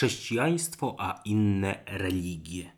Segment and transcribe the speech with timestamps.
[0.00, 2.72] Chrześcijaństwo a inne religie.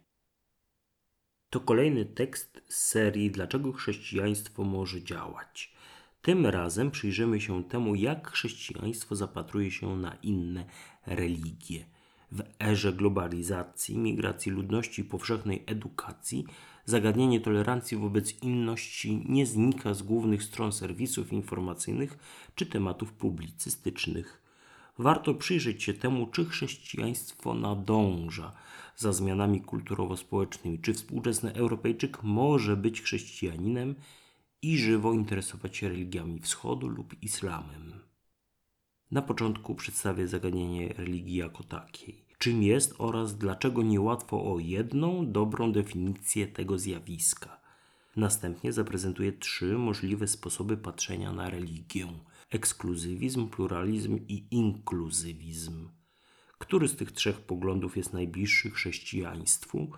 [1.51, 5.75] To kolejny tekst z serii Dlaczego chrześcijaństwo może działać.
[6.23, 10.65] Tym razem przyjrzymy się temu, jak chrześcijaństwo zapatruje się na inne
[11.07, 11.85] religie.
[12.33, 16.45] W erze globalizacji, migracji ludności i powszechnej edukacji,
[16.85, 22.19] zagadnienie tolerancji wobec inności nie znika z głównych stron serwisów informacyjnych
[22.55, 24.42] czy tematów publicystycznych.
[24.99, 28.53] Warto przyjrzeć się temu, czy chrześcijaństwo nadąża
[28.97, 33.95] za zmianami kulturowo-społecznymi, czy współczesny Europejczyk może być chrześcijaninem
[34.63, 37.93] i żywo interesować się religiami wschodu lub islamem.
[39.11, 42.25] Na początku przedstawię zagadnienie religii jako takiej.
[42.39, 47.61] Czym jest oraz dlaczego niełatwo o jedną dobrą definicję tego zjawiska.
[48.17, 52.09] Następnie zaprezentuję trzy możliwe sposoby patrzenia na religię:
[52.53, 55.89] ekskluzywizm, pluralizm i inkluzywizm.
[56.59, 59.91] Który z tych trzech poglądów jest najbliższy chrześcijaństwu?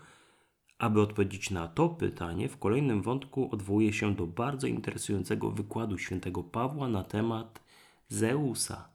[0.79, 6.43] Aby odpowiedzieć na to pytanie, w kolejnym wątku odwołuję się do bardzo interesującego wykładu świętego
[6.43, 7.65] Pawła na temat
[8.09, 8.89] Zeusa.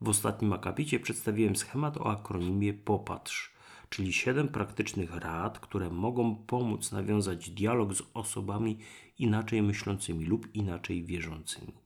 [0.00, 3.54] W ostatnim akapicie przedstawiłem schemat o akronimie Popatrz,
[3.88, 8.78] czyli siedem praktycznych rad, które mogą pomóc nawiązać dialog z osobami
[9.18, 11.81] inaczej myślącymi lub inaczej wierzącymi.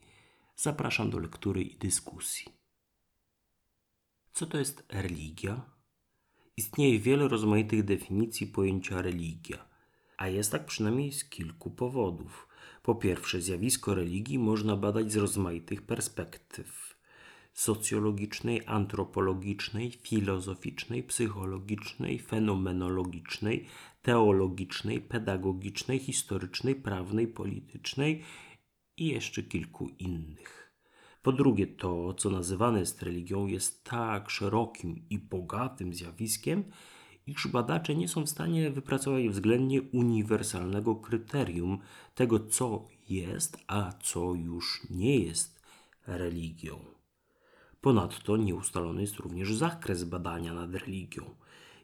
[0.56, 2.52] Zapraszam do lektury i dyskusji.
[4.32, 5.70] Co to jest religia?
[6.56, 9.68] Istnieje wiele rozmaitych definicji pojęcia religia,
[10.16, 12.48] a jest tak przynajmniej z kilku powodów.
[12.82, 16.96] Po pierwsze, zjawisko religii można badać z rozmaitych perspektyw
[17.52, 23.66] socjologicznej, antropologicznej, filozoficznej, psychologicznej, fenomenologicznej,
[24.02, 28.22] teologicznej, pedagogicznej, historycznej, prawnej, politycznej
[28.96, 30.72] i jeszcze kilku innych.
[31.22, 36.64] Po drugie, to, co nazywane jest religią, jest tak szerokim i bogatym zjawiskiem,
[37.26, 41.78] iż badacze nie są w stanie wypracować względnie uniwersalnego kryterium
[42.14, 45.60] tego, co jest, a co już nie jest
[46.06, 46.78] religią.
[47.80, 51.34] Ponadto nieustalony jest również zakres badania nad religią.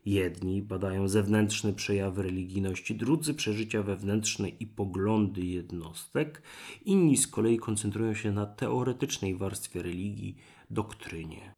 [0.05, 6.43] Jedni badają zewnętrzne przejawy religijności, drudzy przeżycia wewnętrzne i poglądy jednostek,
[6.85, 10.37] inni z kolei koncentrują się na teoretycznej warstwie religii,
[10.71, 11.55] doktrynie.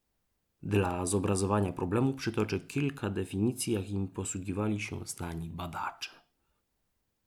[0.62, 6.10] Dla zobrazowania problemu przytoczę kilka definicji, jakimi posługiwali się znani badacze.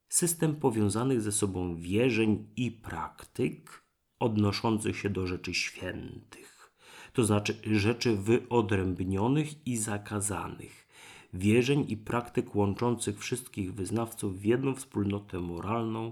[0.09, 3.83] System powiązanych ze sobą wierzeń i praktyk
[4.19, 6.73] odnoszących się do rzeczy świętych,
[7.13, 10.86] to znaczy rzeczy wyodrębnionych i zakazanych,
[11.33, 16.11] wierzeń i praktyk łączących wszystkich wyznawców w jedną wspólnotę moralną,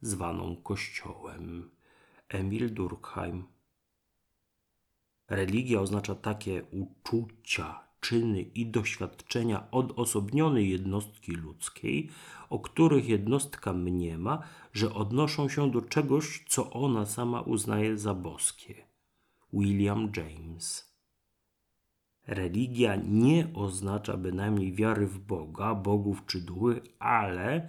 [0.00, 1.70] zwaną Kościołem.
[2.28, 3.44] Emil Durkheim.
[5.28, 12.10] Religia oznacza takie uczucia, czyny i doświadczenia odosobnionej jednostki ludzkiej,
[12.50, 14.42] o których jednostka mniema,
[14.72, 18.74] że odnoszą się do czegoś, co ona sama uznaje za boskie.
[19.52, 20.89] William James
[22.30, 27.68] Religia nie oznacza bynajmniej wiary w Boga, bogów czy duchy, ale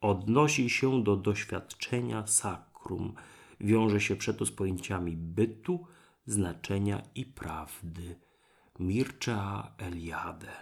[0.00, 3.14] odnosi się do doświadczenia sakrum.
[3.60, 5.86] Wiąże się przeto z pojęciami bytu,
[6.26, 8.16] znaczenia i prawdy.
[8.78, 10.52] Mircea Eliade.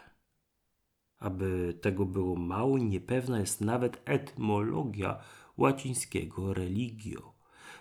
[1.18, 5.18] Aby tego było mało, niepewna jest nawet etymologia
[5.56, 7.38] łacińskiego religio.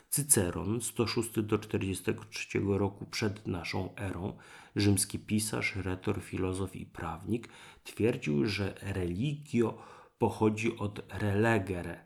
[0.09, 4.37] Cyceron 106 do 43 roku przed naszą erą,
[4.77, 7.49] rzymski pisarz, retor, filozof i prawnik,
[7.83, 9.77] twierdził, że religio
[10.17, 12.05] pochodzi od relegere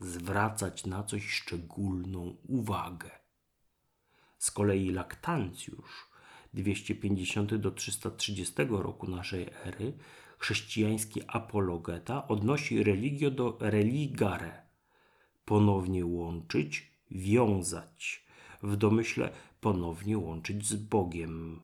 [0.00, 3.10] zwracać na coś szczególną uwagę.
[4.38, 6.08] Z kolei Laktancjusz
[6.54, 9.92] 250 do 330 roku naszej ery,
[10.38, 14.62] chrześcijański apologeta, odnosi religio do religare,
[15.44, 18.24] ponownie łączyć, wiązać,
[18.62, 21.62] w domyśle ponownie łączyć z Bogiem.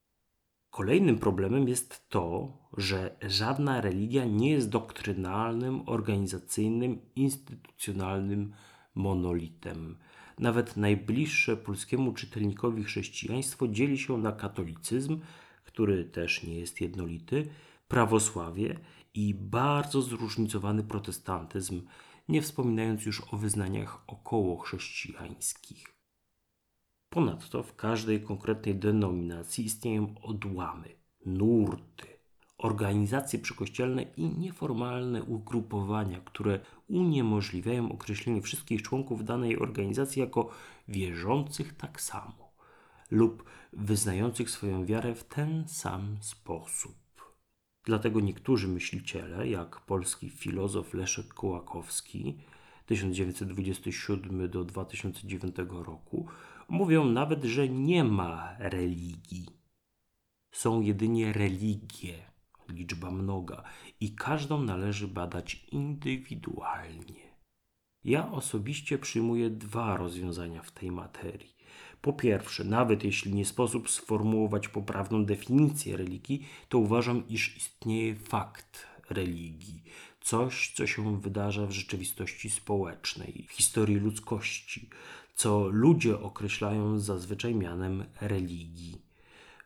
[0.70, 8.52] Kolejnym problemem jest to, że żadna religia nie jest doktrynalnym, organizacyjnym, instytucjonalnym
[8.94, 9.96] monolitem.
[10.38, 15.20] Nawet najbliższe polskiemu czytelnikowi chrześcijaństwo dzieli się na katolicyzm,
[15.64, 17.48] który też nie jest jednolity,
[17.88, 18.78] prawosławie
[19.14, 21.82] i bardzo zróżnicowany protestantyzm,
[22.28, 25.99] nie wspominając już o wyznaniach okołochrześcijańskich.
[27.10, 30.88] Ponadto w każdej konkretnej denominacji istnieją odłamy,
[31.26, 32.06] nurty,
[32.58, 40.50] organizacje przykościelne i nieformalne ugrupowania, które uniemożliwiają określenie wszystkich członków danej organizacji jako
[40.88, 42.50] wierzących tak samo.
[43.10, 46.96] lub wyznających swoją wiarę w ten sam sposób.
[47.84, 52.38] Dlatego niektórzy myśliciele, jak polski filozof Leszek Kołakowski
[52.86, 56.26] 1927 do 2009 roku,
[56.70, 59.46] mówią nawet, że nie ma religii.
[60.52, 62.14] Są jedynie religie,
[62.68, 63.62] liczba mnoga,
[64.00, 67.30] i każdą należy badać indywidualnie.
[68.04, 71.56] Ja osobiście przyjmuję dwa rozwiązania w tej materii.
[72.00, 78.86] Po pierwsze, nawet jeśli nie sposób sformułować poprawną definicję religii, to uważam, iż istnieje fakt
[79.10, 79.82] religii,
[80.20, 84.88] coś, co się wydarza w rzeczywistości społecznej, w historii ludzkości,
[85.34, 89.10] co ludzie określają zazwyczaj mianem religii.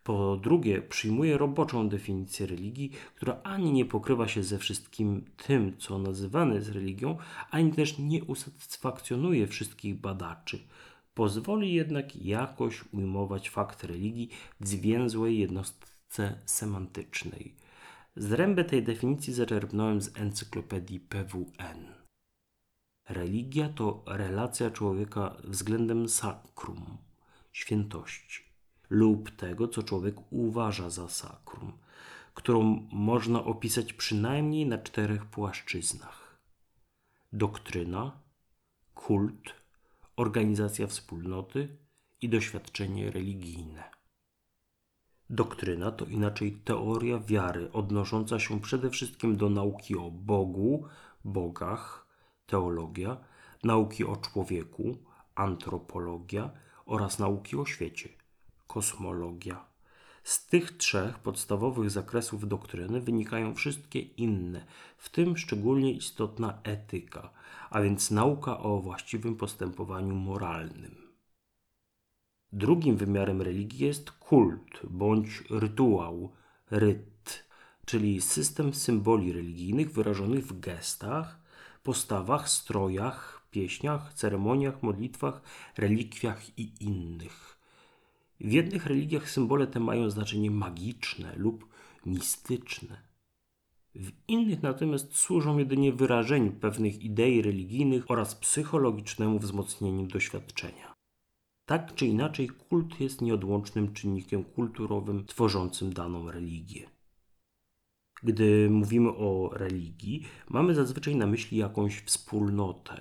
[0.05, 5.99] Po drugie, przyjmuję roboczą definicję religii, która ani nie pokrywa się ze wszystkim tym, co
[5.99, 7.17] nazywane jest religią,
[7.51, 10.59] ani też nie usatysfakcjonuje wszystkich badaczy.
[11.15, 14.29] Pozwoli jednak jakoś ujmować fakt religii
[14.61, 17.55] w zwięzłej jednostce semantycznej.
[18.17, 21.94] Zrębę tej definicji zaczerpnąłem z encyklopedii PWN.
[23.09, 26.99] Religia to relacja człowieka względem sakrum,
[27.53, 28.43] świętości,
[28.91, 31.73] lub tego, co człowiek uważa za sakrum,
[32.35, 36.39] którą można opisać przynajmniej na czterech płaszczyznach:
[37.33, 38.21] doktryna,
[38.95, 39.55] kult,
[40.17, 41.77] organizacja wspólnoty
[42.21, 43.85] i doświadczenie religijne.
[45.31, 50.89] Doktryna to inaczej teoria wiary odnosząca się przede wszystkim do nauki o Bogu,
[51.25, 52.04] bogach,
[52.47, 53.17] teologia,
[53.65, 54.99] nauki o człowieku,
[55.35, 56.51] antropologia
[56.87, 58.09] oraz nauki o świecie,
[58.67, 59.65] kosmologia.
[60.25, 67.31] Z tych trzech podstawowych zakresów doktryny wynikają wszystkie inne, w tym szczególnie istotna etyka,
[67.71, 71.05] a więc nauka o właściwym postępowaniu moralnym.
[72.53, 76.33] Drugim wymiarem religii jest kult bądź rytuał,
[76.71, 77.45] ryt,
[77.87, 81.44] czyli system symboli religijnych wyrażonych w gestach,
[81.85, 85.43] postawach, strojach, pieśniach, ceremoniach, modlitwach,
[85.77, 87.59] relikwiach i innych.
[88.41, 91.69] W jednych religiach symbole te mają znaczenie magiczne lub
[92.07, 93.03] mistyczne.
[93.95, 100.95] W innych natomiast służą jedynie wyrażeniu pewnych idei religijnych oraz psychologicznemu wzmocnieniu doświadczenia.
[101.67, 106.94] Tak czy inaczej, kult jest nieodłącznym czynnikiem kulturowym tworzącym daną religię.
[108.25, 113.01] Gdy mówimy o religii, mamy zazwyczaj na myśli jakąś wspólnotę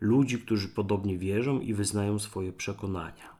[0.00, 3.36] ludzi, którzy podobnie wierzą i wyznają swoje przekonania.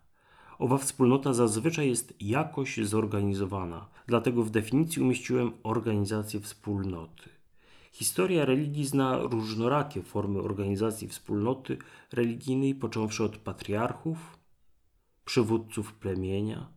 [0.58, 7.28] Owa wspólnota zazwyczaj jest jakoś zorganizowana, dlatego w definicji umieściłem organizację wspólnoty.
[7.92, 11.78] Historia religii zna różnorakie formy organizacji wspólnoty
[12.12, 14.38] religijnej, począwszy od patriarchów,
[15.24, 16.68] przywódców plemienia,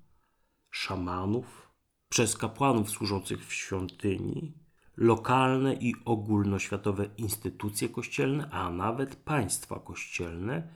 [0.69, 1.68] szamanów,
[2.09, 4.53] przez kapłanów służących w świątyni,
[4.97, 10.67] lokalne i ogólnoświatowe instytucje kościelne, a nawet państwa kościelne,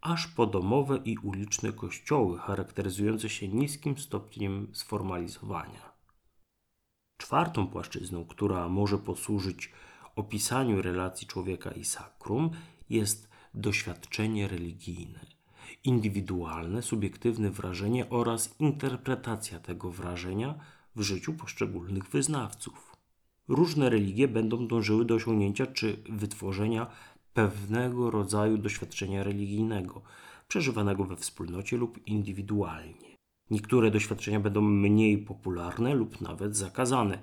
[0.00, 5.92] aż po domowe i uliczne kościoły charakteryzujące się niskim stopniem sformalizowania.
[7.16, 9.72] Czwartą płaszczyzną, która może posłużyć
[10.16, 12.50] opisaniu relacji człowieka i sakrum,
[12.90, 15.31] jest doświadczenie religijne
[15.84, 20.54] indywidualne, subiektywne wrażenie oraz interpretacja tego wrażenia
[20.96, 22.96] w życiu poszczególnych wyznawców.
[23.48, 26.86] Różne religie będą dążyły do osiągnięcia czy wytworzenia
[27.34, 30.02] pewnego rodzaju doświadczenia religijnego,
[30.48, 33.16] przeżywanego we wspólnocie lub indywidualnie.
[33.50, 37.18] Niektóre doświadczenia będą mniej popularne lub nawet zakazane,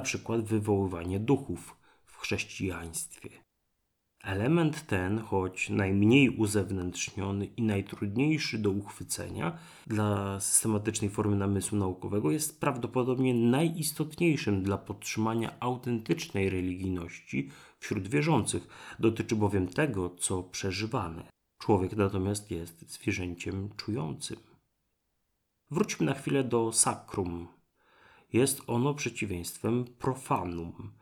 [0.00, 3.43] przykład wywoływanie duchów w chrześcijaństwie.
[4.24, 12.60] Element ten, choć najmniej uzewnętrzniony i najtrudniejszy do uchwycenia dla systematycznej formy namysłu naukowego, jest
[12.60, 18.68] prawdopodobnie najistotniejszym dla podtrzymania autentycznej religijności wśród wierzących.
[18.98, 21.22] Dotyczy bowiem tego, co przeżywane.
[21.58, 24.36] Człowiek natomiast jest zwierzęciem czującym.
[25.70, 27.48] Wróćmy na chwilę do sakrum.
[28.32, 30.92] Jest ono przeciwieństwem profanum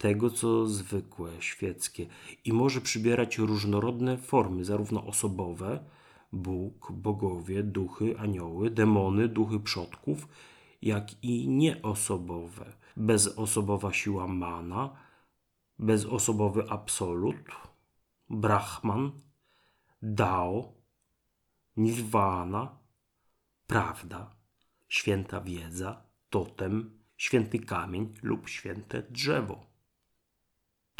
[0.00, 2.06] tego, co zwykłe, świeckie
[2.44, 5.84] i może przybierać różnorodne formy, zarówno osobowe,
[6.32, 10.28] Bóg, bogowie, duchy, anioły, demony, duchy przodków,
[10.82, 14.96] jak i nieosobowe, bezosobowa siła mana,
[15.78, 17.50] bezosobowy absolut,
[18.30, 19.12] brahman,
[20.02, 20.72] dao,
[21.76, 22.78] nirvana,
[23.66, 24.34] prawda,
[24.88, 29.69] święta wiedza, totem, święty kamień lub święte drzewo.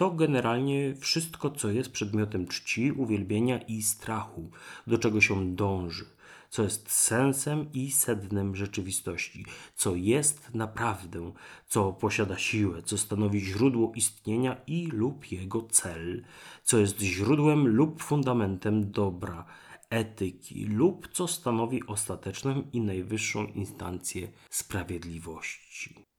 [0.01, 4.51] To generalnie wszystko, co jest przedmiotem czci, uwielbienia i strachu,
[4.87, 6.07] do czego się dąży,
[6.51, 11.33] co jest sensem i sednem rzeczywistości, co jest naprawdę,
[11.69, 16.25] co posiada siłę, co stanowi źródło istnienia i lub jego cel,
[16.63, 19.45] co jest źródłem lub fundamentem dobra,
[19.91, 26.10] etyki lub co stanowi ostateczną i najwyższą instancję sprawiedliwości.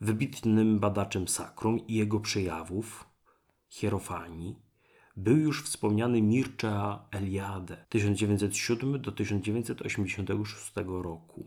[0.00, 3.04] Wybitnym badaczem sakrum i jego przejawów,
[3.68, 4.56] hierofanii,
[5.16, 11.44] był już wspomniany Mircea Eliade 1907 do 1986 roku.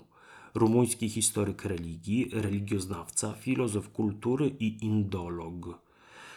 [0.53, 5.79] Rumuński historyk religii, religioznawca, filozof kultury i indolog.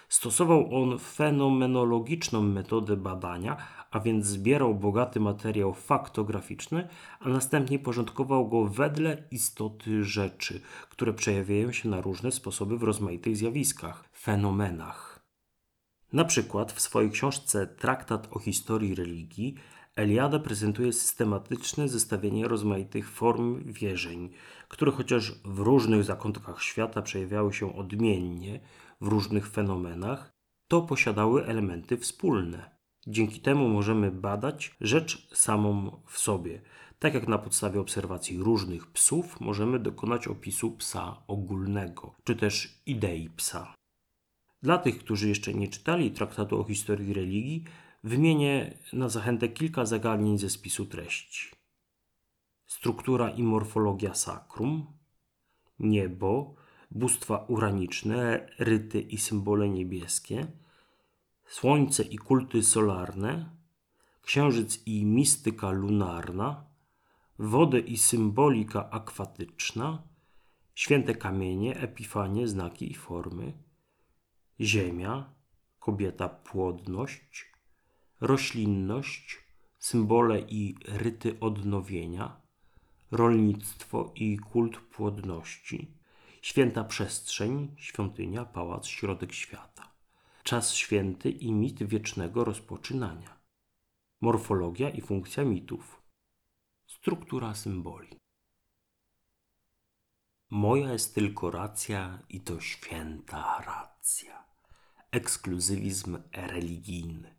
[0.08, 3.56] Stosował on fenomenologiczną metodę badania,
[3.92, 6.88] a więc zbierał bogaty materiał faktograficzny,
[7.20, 13.36] a następnie porządkował go wedle istoty rzeczy, które przejawiają się na różne sposoby w rozmaitych
[13.36, 15.22] zjawiskach, fenomenach.
[16.12, 19.54] Na przykład w swojej książce Traktat o historii religii
[19.96, 24.30] Eliada prezentuje systematyczne zestawienie rozmaitych form wierzeń,
[24.68, 28.60] które chociaż w różnych zakątkach świata przejawiały się odmiennie,
[29.00, 30.32] w różnych fenomenach,
[30.68, 32.70] to posiadały elementy wspólne.
[33.06, 36.60] Dzięki temu możemy badać rzecz samą w sobie.
[36.98, 43.30] Tak jak na podstawie obserwacji różnych psów możemy dokonać opisu psa ogólnego, czy też idei
[43.30, 43.74] psa.
[44.62, 47.64] Dla tych, którzy jeszcze nie czytali traktatu o historii religii,
[48.04, 51.50] wymienię na zachętę kilka zagadnień ze spisu treści.
[52.66, 54.86] Struktura i morfologia sakrum,
[55.78, 56.54] niebo,
[56.90, 60.46] bóstwa uraniczne, ryty i symbole niebieskie,
[61.56, 63.50] słońce i kulty solarne,
[64.22, 66.64] księżyc i mistyka lunarna,
[67.38, 70.02] wodę i symbolika akwatyczna,
[70.74, 73.52] święte kamienie, epifanie, znaki i formy,
[74.60, 75.34] ziemia,
[75.80, 77.52] kobieta, płodność,
[78.20, 79.38] roślinność,
[79.78, 82.36] symbole i ryty odnowienia,
[83.10, 86.02] rolnictwo i kult płodności
[86.42, 89.71] Święta przestrzeń, świątynia, pałac, środek świata.
[90.42, 93.38] Czas święty i mit wiecznego rozpoczynania.
[94.20, 96.02] Morfologia i funkcja mitów.
[96.86, 98.16] Struktura symboli.
[100.50, 104.44] Moja jest tylko racja i to święta racja.
[105.10, 107.34] Ekskluzywizm religijny.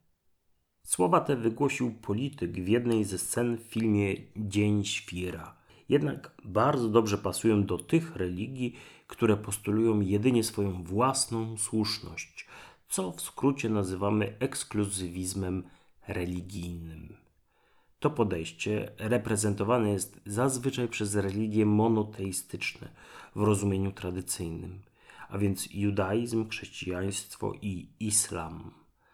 [0.83, 7.17] Słowa te wygłosił polityk w jednej ze scen w filmie Dzień Świra jednak bardzo dobrze
[7.17, 8.75] pasują do tych religii,
[9.07, 12.47] które postulują jedynie swoją własną słuszność,
[12.93, 15.63] co w skrócie nazywamy ekskluzywizmem
[16.07, 17.15] religijnym.
[17.99, 22.89] To podejście reprezentowane jest zazwyczaj przez religie monoteistyczne
[23.35, 24.79] w rozumieniu tradycyjnym,
[25.29, 28.71] a więc judaizm, chrześcijaństwo i islam.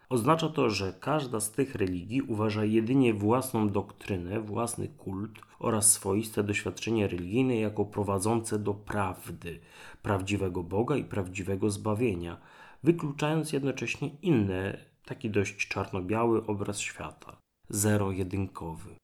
[0.08, 6.42] Oznacza to, że każda z tych religii uważa jedynie własną doktrynę, własny kult oraz swoiste
[6.42, 9.60] doświadczenie religijne jako prowadzące do prawdy,
[10.02, 12.40] prawdziwego Boga i prawdziwego zbawienia,
[12.82, 17.36] wykluczając jednocześnie inne, taki dość czarno-biały obraz świata,
[17.68, 18.96] zero-jedynkowy.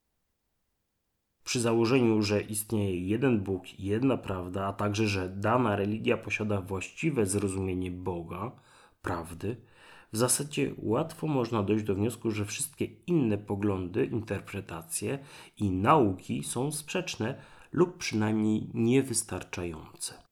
[1.45, 6.61] Przy założeniu, że istnieje jeden Bóg i jedna prawda, a także, że dana religia posiada
[6.61, 8.53] właściwe zrozumienie Boga,
[9.03, 9.57] prawdy,
[10.13, 15.19] w zasadzie łatwo można dojść do wniosku, że wszystkie inne poglądy, interpretacje
[15.57, 17.43] i nauki są sprzeczne
[17.73, 20.26] lub przynajmniej niewystarczające.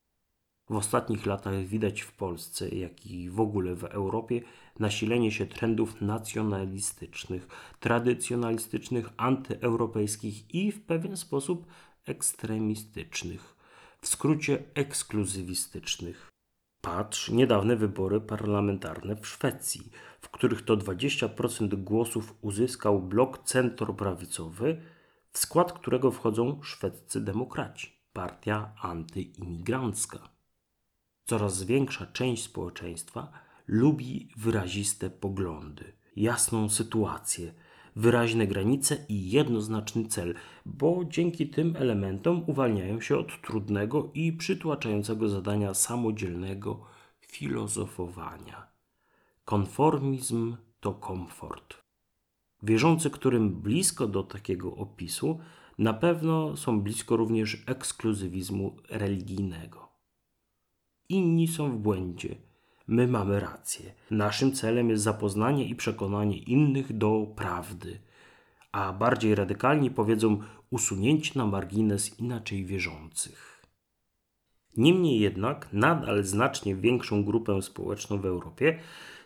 [0.70, 4.40] W ostatnich latach widać w Polsce, jak i w ogóle w Europie,
[4.78, 7.48] nasilenie się trendów nacjonalistycznych,
[7.80, 11.66] tradycjonalistycznych, antyeuropejskich i w pewien sposób
[12.06, 13.56] ekstremistycznych,
[14.00, 16.30] w skrócie ekskluzywistycznych.
[16.80, 19.90] Patrz niedawne wybory parlamentarne w Szwecji,
[20.20, 24.80] w których to 20% głosów uzyskał blok centroprawicowy,
[25.32, 30.33] w skład którego wchodzą szwedzcy demokraci, partia antyimigrancka.
[31.26, 33.32] Coraz większa część społeczeństwa
[33.66, 37.54] lubi wyraziste poglądy, jasną sytuację,
[37.96, 40.34] wyraźne granice i jednoznaczny cel,
[40.66, 46.80] bo dzięki tym elementom uwalniają się od trudnego i przytłaczającego zadania samodzielnego
[47.20, 48.66] filozofowania.
[49.44, 51.74] Konformizm to komfort.
[52.62, 55.38] Wierzący, którym blisko do takiego opisu,
[55.78, 59.83] na pewno są blisko również ekskluzywizmu religijnego.
[61.14, 62.36] Inni są w błędzie
[62.88, 63.94] my mamy rację.
[64.10, 68.00] Naszym celem jest zapoznanie i przekonanie innych do prawdy,
[68.72, 70.38] a bardziej radykalni powiedzą
[70.70, 73.62] usunięcie na margines inaczej wierzących.
[74.76, 78.78] Niemniej jednak nadal znacznie większą grupę społeczną w Europie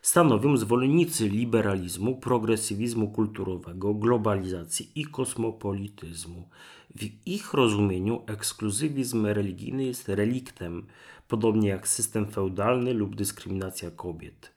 [0.03, 6.49] stanowią zwolennicy liberalizmu, progresywizmu kulturowego, globalizacji i kosmopolityzmu.
[6.95, 10.87] W ich rozumieniu ekskluzywizm religijny jest reliktem,
[11.29, 14.53] podobnie jak system feudalny lub dyskryminacja kobiet.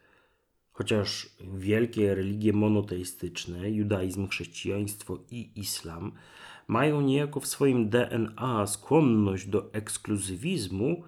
[0.71, 6.11] Chociaż wielkie religie monoteistyczne, judaizm, chrześcijaństwo i islam,
[6.67, 11.03] mają niejako w swoim DNA skłonność do ekskluzywizmu,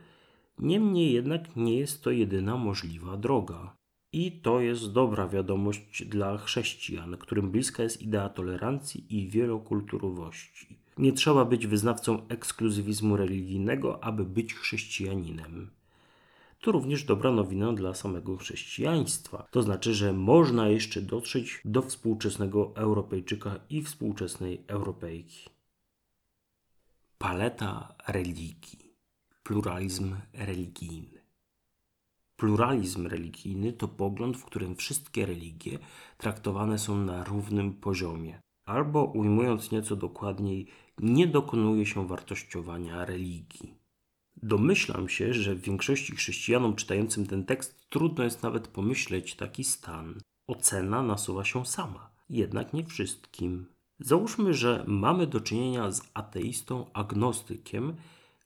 [0.60, 3.76] niemniej jednak nie jest to jedyna możliwa droga.
[4.14, 10.83] I to jest dobra wiadomość dla chrześcijan, którym bliska jest idea tolerancji i wielokulturowości.
[10.98, 15.70] Nie trzeba być wyznawcą ekskluzywizmu religijnego, aby być chrześcijaninem.
[16.62, 19.48] To również dobra nowina dla samego chrześcijaństwa.
[19.52, 25.50] To znaczy, że można jeszcze dotrzeć do współczesnego Europejczyka i współczesnej Europejki.
[27.18, 28.94] Paleta religii.
[29.44, 31.22] Pluralizm religijny.
[32.36, 35.80] Pluralizm religijny to pogląd, w którym wszystkie religie
[36.18, 38.42] traktowane są na równym poziomie.
[38.66, 40.68] Albo ujmując nieco dokładniej,
[41.00, 43.74] nie dokonuje się wartościowania religii.
[44.44, 50.20] Domyślam się, że w większości chrześcijanom czytającym ten tekst trudno jest nawet pomyśleć taki stan.
[50.48, 53.66] Ocena nasuwa się sama, jednak nie wszystkim.
[54.00, 57.96] Załóżmy, że mamy do czynienia z ateistą agnostykiem,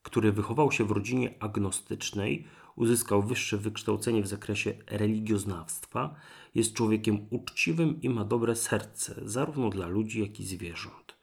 [0.04, 6.16] który wychował się w rodzinie agnostycznej, uzyskał wyższe wykształcenie w zakresie religioznawstwa,
[6.56, 11.17] jest człowiekiem uczciwym i ma dobre serce, zarówno dla ludzi, jak i zwierząt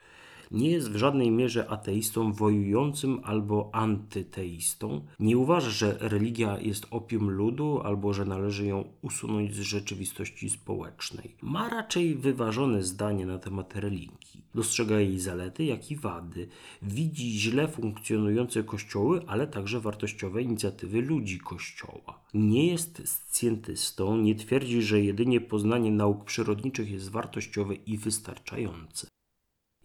[0.54, 5.04] nie jest w żadnej mierze ateistą wojującym albo antyteistą.
[5.20, 11.36] Nie uważa, że religia jest opium ludu albo że należy ją usunąć z rzeczywistości społecznej.
[11.42, 14.44] Ma raczej wyważone zdanie na temat religii.
[14.54, 16.48] Dostrzega jej zalety, jak i wady.
[16.82, 22.24] Widzi źle funkcjonujące kościoły, ale także wartościowe inicjatywy ludzi kościoła.
[22.34, 29.13] Nie jest scjentystą, nie twierdzi, że jedynie poznanie nauk przyrodniczych jest wartościowe i wystarczające.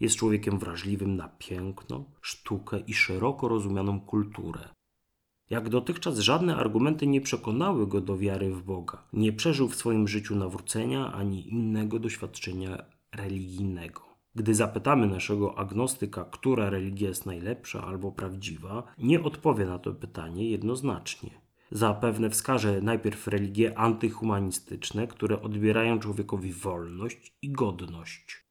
[0.00, 4.68] Jest człowiekiem wrażliwym na piękno, sztukę i szeroko rozumianą kulturę.
[5.50, 9.02] Jak dotychczas żadne argumenty nie przekonały go do wiary w Boga.
[9.12, 14.00] Nie przeżył w swoim życiu nawrócenia ani innego doświadczenia religijnego.
[14.34, 20.50] Gdy zapytamy naszego agnostyka, która religia jest najlepsza albo prawdziwa, nie odpowie na to pytanie
[20.50, 21.30] jednoznacznie.
[21.70, 28.49] Zapewne wskaże najpierw religie antyhumanistyczne, które odbierają człowiekowi wolność i godność.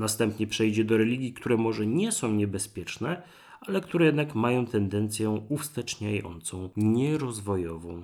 [0.00, 3.22] Następnie przejdzie do religii, które może nie są niebezpieczne,
[3.60, 8.02] ale które jednak mają tendencję uwsteczniającą, nierozwojową.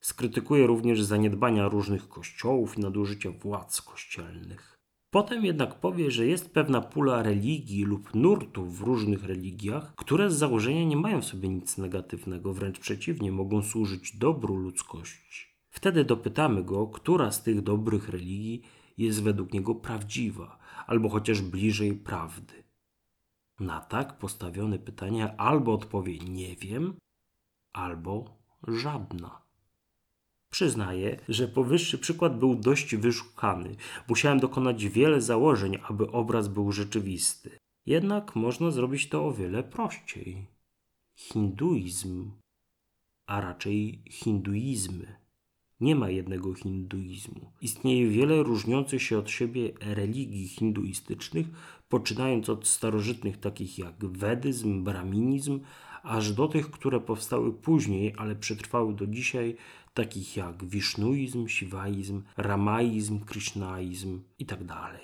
[0.00, 4.78] Skrytykuje również zaniedbania różnych kościołów i nadużycia władz kościelnych.
[5.10, 10.34] Potem jednak powie, że jest pewna pula religii lub nurtów w różnych religiach, które z
[10.34, 15.46] założenia nie mają w sobie nic negatywnego, wręcz przeciwnie, mogą służyć dobru ludzkości.
[15.70, 18.62] Wtedy dopytamy go, która z tych dobrych religii
[18.98, 22.64] jest według niego prawdziwa, albo chociaż bliżej prawdy.
[23.60, 26.94] Na tak postawione pytanie albo odpowie nie wiem,
[27.72, 28.36] albo
[28.68, 29.42] żadna.
[30.50, 33.76] Przyznaję, że powyższy przykład był dość wyszukany.
[34.08, 37.58] Musiałem dokonać wiele założeń, aby obraz był rzeczywisty.
[37.86, 40.46] Jednak można zrobić to o wiele prościej.
[41.16, 42.30] Hinduizm,
[43.26, 45.23] a raczej hinduizmy
[45.80, 47.52] nie ma jednego hinduizmu.
[47.60, 51.46] Istnieje wiele różniących się od siebie religii hinduistycznych,
[51.88, 55.60] poczynając od starożytnych takich jak wedyzm, brahminizm,
[56.02, 59.56] aż do tych, które powstały później, ale przetrwały do dzisiaj,
[59.94, 64.66] takich jak wisznuizm, siwaizm, ramaizm, krishnaizm itd.
[64.66, 65.00] Tak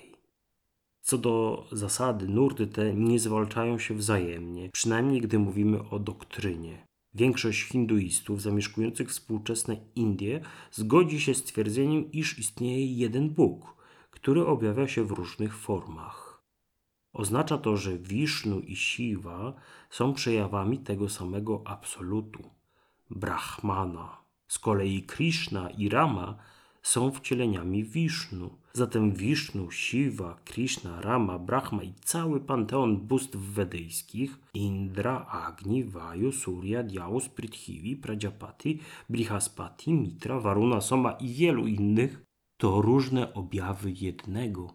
[1.01, 6.90] Co do zasady, nurty te nie zwalczają się wzajemnie, przynajmniej gdy mówimy o doktrynie.
[7.15, 13.77] Większość hinduistów zamieszkujących współczesne Indie zgodzi się z twierdzeniem, iż istnieje jeden Bóg,
[14.11, 16.43] który objawia się w różnych formach.
[17.13, 19.55] Oznacza to, że Wisznu i Siwa
[19.91, 22.51] są przejawami tego samego absolutu,
[23.11, 24.21] Brahmana.
[24.49, 26.39] Z kolei Krishna i Rama
[26.83, 28.51] są wcieleniami Wisznu.
[28.73, 36.83] Zatem Wisznu, Siwa, Krishna, Rama, Brahma i cały panteon bóstw wedyjskich Indra, Agni, Vaju, Surya,
[36.83, 42.23] Dyaus, Prithvi, Prajapati, Brihaspati, Mitra, Varuna, Soma i wielu innych
[42.57, 44.75] to różne objawy jednego.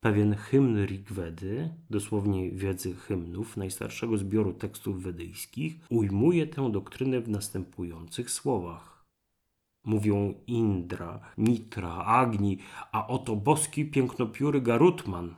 [0.00, 8.30] Pewien hymn Rigvedy, dosłownie wiedzy hymnów, najstarszego zbioru tekstów wedyjskich, ujmuje tę doktrynę w następujących
[8.30, 8.99] słowach.
[9.84, 12.58] Mówią Indra, Mitra, Agni,
[12.92, 15.34] a oto boski pięknopióry Garutman.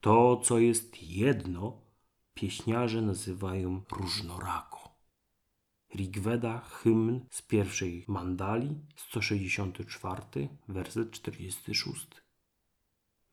[0.00, 1.80] To, co jest jedno,
[2.34, 4.80] pieśniarze nazywają różnorako.
[5.94, 12.06] Rigveda, hymn z pierwszej mandali, 164, werset 46.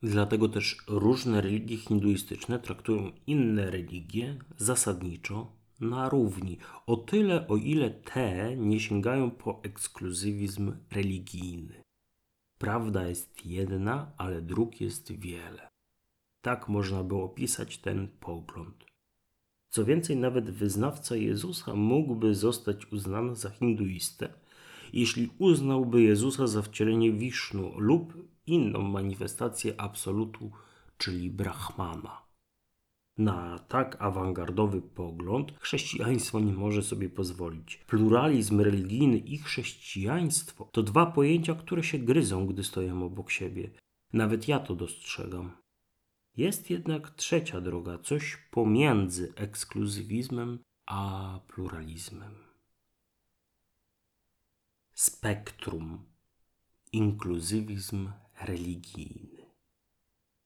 [0.02, 7.90] Dlatego też różne religie hinduistyczne traktują inne religie zasadniczo na równi, o tyle o ile
[7.90, 11.82] te nie sięgają po ekskluzywizm religijny.
[12.58, 15.68] Prawda jest jedna, ale dróg jest wiele.
[16.42, 18.84] Tak można by opisać ten pogląd.
[19.68, 24.28] Co więcej, nawet wyznawca Jezusa mógłby zostać uznany za hinduistę,
[24.92, 28.14] jeśli uznałby Jezusa za wcielenie Wisznu lub
[28.46, 30.50] inną manifestację absolutu,
[30.98, 32.27] czyli Brahmana.
[33.18, 37.76] Na tak awangardowy pogląd chrześcijaństwo nie może sobie pozwolić.
[37.86, 43.70] Pluralizm religijny i chrześcijaństwo to dwa pojęcia, które się gryzą, gdy stoją obok siebie.
[44.12, 45.56] Nawet ja to dostrzegam.
[46.36, 52.34] Jest jednak trzecia droga, coś pomiędzy ekskluzywizmem a pluralizmem.
[54.94, 56.04] Spektrum.
[56.92, 59.37] Inkluzywizm religijny.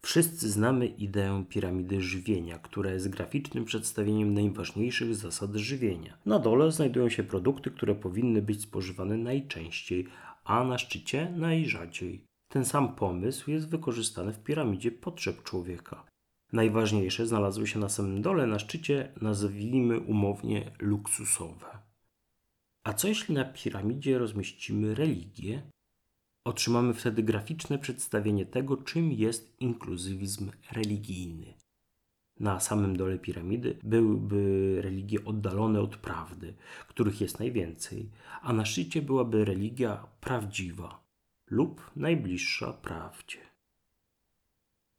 [0.04, 6.18] Wszyscy znamy ideę piramidy żywienia, która jest graficznym przedstawieniem najważniejszych zasad żywienia.
[6.26, 10.06] Na dole znajdują się produkty, które powinny być spożywane najczęściej,
[10.44, 12.24] a na szczycie najrzadziej.
[12.48, 16.06] Ten sam pomysł jest wykorzystany w piramidzie potrzeb człowieka.
[16.52, 21.78] Najważniejsze znalazły się na samym dole, na szczycie nazwijmy umownie luksusowe.
[22.84, 25.62] A co jeśli na piramidzie rozmieścimy religię?
[26.44, 31.54] Otrzymamy wtedy graficzne przedstawienie tego, czym jest inkluzywizm religijny.
[32.40, 36.54] Na samym dole piramidy byłyby religie oddalone od prawdy,
[36.88, 38.10] których jest najwięcej,
[38.42, 41.04] a na szczycie byłaby religia prawdziwa
[41.50, 43.38] lub najbliższa prawdzie.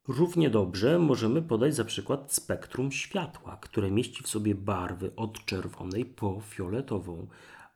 [0.08, 6.04] Równie dobrze możemy podać za przykład spektrum światła, które mieści w sobie barwy od czerwonej
[6.04, 7.26] po fioletową,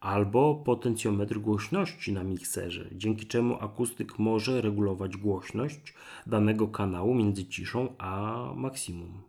[0.01, 5.95] albo potencjometr głośności na mikserze, dzięki czemu akustyk może regulować głośność
[6.27, 9.23] danego kanału między ciszą a maksimum.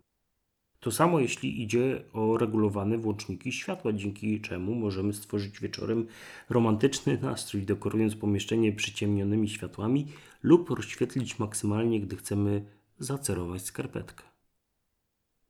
[0.79, 6.07] To samo jeśli idzie o regulowane włączniki światła, dzięki czemu możemy stworzyć wieczorem
[6.49, 10.07] romantyczny nastrój, dekorując pomieszczenie przyciemnionymi światłami
[10.43, 12.65] lub rozświetlić maksymalnie, gdy chcemy
[12.99, 14.28] zacerować skarpetkę.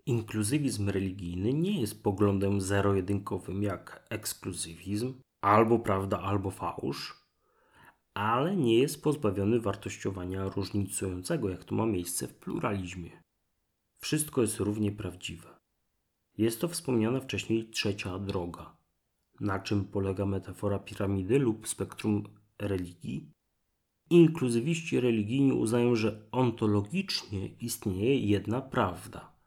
[0.06, 7.20] Inkluzywizm religijny nie jest poglądem zero-jedynkowym jak ekskluzywizm, albo prawda, albo fałsz,
[8.14, 13.24] ale nie jest pozbawiony wartościowania różnicującego, jak to ma miejsce w pluralizmie.
[14.02, 15.60] Wszystko jest równie prawdziwe.
[16.38, 18.78] Jest to wspomniana wcześniej trzecia droga.
[19.40, 22.24] Na czym polega metafora piramidy lub spektrum
[22.60, 23.32] religii?
[24.10, 29.39] Inkluzywiści religijni uznają, że ontologicznie istnieje jedna prawda.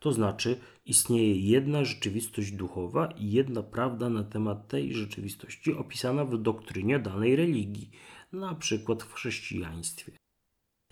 [0.00, 6.42] To znaczy, istnieje jedna rzeczywistość duchowa i jedna prawda na temat tej rzeczywistości opisana w
[6.42, 7.90] doktrynie danej religii,
[8.32, 10.12] na przykład w chrześcijaństwie.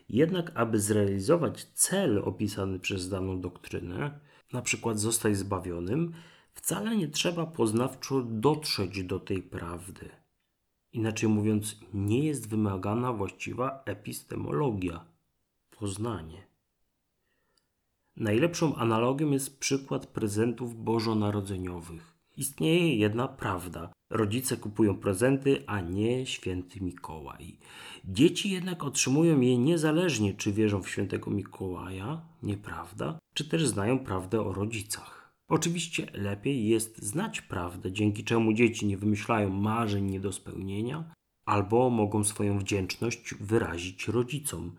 [0.08, 4.20] Jednak, aby zrealizować cel opisany przez daną doktrynę,
[4.52, 6.12] na przykład zostać zbawionym,
[6.54, 10.10] wcale nie trzeba poznawczo dotrzeć do tej prawdy.
[10.92, 15.04] Inaczej mówiąc, nie jest wymagana właściwa epistemologia,
[15.78, 16.47] poznanie.
[18.18, 22.14] Najlepszą analogią jest przykład prezentów bożonarodzeniowych.
[22.36, 23.92] Istnieje jedna prawda.
[24.10, 27.58] Rodzice kupują prezenty, a nie święty Mikołaj.
[28.04, 34.40] Dzieci jednak otrzymują je niezależnie, czy wierzą w świętego Mikołaja, nieprawda, czy też znają prawdę
[34.40, 35.32] o rodzicach.
[35.48, 41.14] Oczywiście lepiej jest znać prawdę, dzięki czemu dzieci nie wymyślają marzeń nie do spełnienia,
[41.46, 44.76] albo mogą swoją wdzięczność wyrazić rodzicom.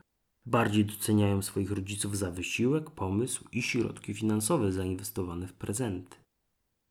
[0.50, 6.18] Bardziej doceniają swoich rodziców za wysiłek, pomysł i środki finansowe zainwestowane w prezenty.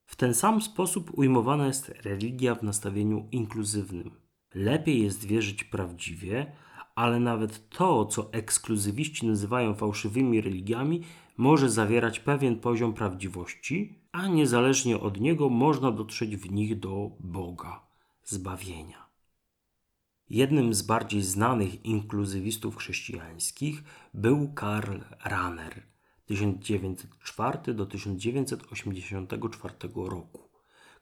[0.06, 4.10] W ten sam sposób ujmowana jest religia w nastawieniu inkluzywnym.
[4.54, 6.52] Lepiej jest wierzyć prawdziwie,
[6.94, 11.02] ale nawet to, co ekskluzywiści nazywają fałszywymi religiami,
[11.36, 17.86] może zawierać pewien poziom prawdziwości, a niezależnie od niego można dotrzeć w nich do Boga,
[18.24, 19.07] zbawienia.
[20.30, 23.82] Jednym z bardziej znanych inkluzywistów chrześcijańskich
[24.14, 25.82] był Karl Rahner
[26.26, 30.48] 1904 do 1984 roku,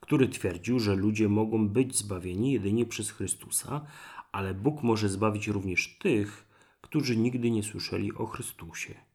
[0.01, 3.87] który twierdził, że ludzie mogą być zbawieni jedynie przez Chrystusa,
[4.33, 6.47] ale Bóg może zbawić również tych,
[6.81, 9.06] którzy nigdy nie słyszeli o Chrystusie.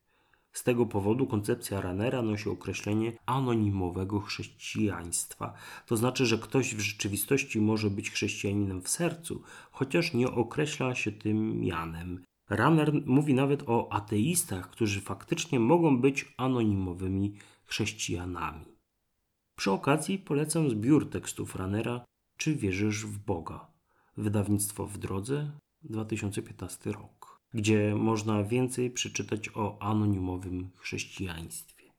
[0.54, 5.54] Z tego powodu koncepcja Ranera nosi określenie anonimowego chrześcijaństwa.
[5.86, 11.12] To znaczy, że ktoś w rzeczywistości może być chrześcijaninem w sercu, chociaż nie określa się
[11.12, 12.24] tym mianem.
[12.50, 17.34] Runner mówi nawet o ateistach, którzy faktycznie mogą być anonimowymi
[17.66, 18.66] chrześcijanami.
[19.58, 22.06] Przy okazji polecam zbiór tekstów Ranera
[22.38, 23.68] Czy wierzysz w Boga?
[24.18, 25.52] Wydawnictwo w drodze
[25.84, 31.92] 2015 rok, gdzie można więcej przeczytać o anonimowym chrześcijaństwie.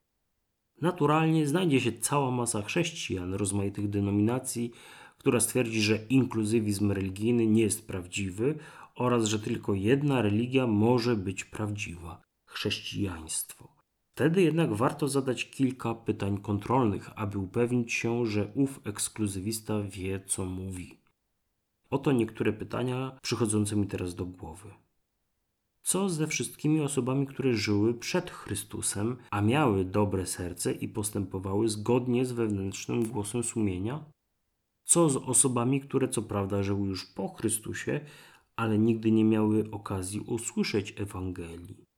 [0.80, 4.72] Naturalnie znajdzie się cała masa chrześcijan rozmaitych denominacji,
[5.18, 8.58] która stwierdzi, że inkluzywizm religijny nie jest prawdziwy
[8.94, 13.82] oraz że tylko jedna religia może być prawdziwa chrześcijaństwo.
[14.14, 20.44] Wtedy jednak warto zadać kilka pytań kontrolnych, aby upewnić się, że ów ekskluzywista wie, co
[20.44, 20.98] mówi.
[21.90, 24.68] Oto niektóre pytania przychodzące mi teraz do głowy.
[25.82, 32.24] Co ze wszystkimi osobami, które żyły przed Chrystusem, a miały dobre serce i postępowały zgodnie
[32.24, 34.04] z wewnętrznym głosem sumienia?
[34.84, 38.00] Co z osobami, które co prawda żyły już po Chrystusie,
[38.56, 41.91] ale nigdy nie miały okazji usłyszeć Ewangelii?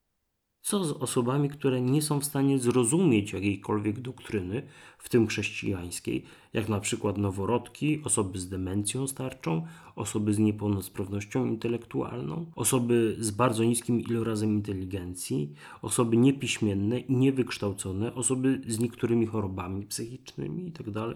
[0.67, 4.63] Co z osobami, które nie są w stanie zrozumieć jakiejkolwiek doktryny,
[4.99, 12.47] w tym chrześcijańskiej, jak na przykład noworodki, osoby z demencją starczą, osoby z niepełnosprawnością intelektualną,
[12.57, 20.65] osoby z bardzo niskim ilorazem inteligencji, osoby niepiśmienne i niewykształcone, osoby z niektórymi chorobami psychicznymi
[20.65, 21.13] itd.?